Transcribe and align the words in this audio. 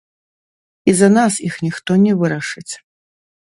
І 0.85 0.91
за 1.03 1.09
нас 1.17 1.33
іх 1.49 1.59
ніхто 1.67 1.91
не 2.07 2.13
вырашыць. 2.23 2.69